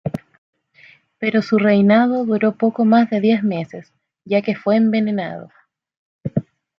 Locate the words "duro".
2.25-2.53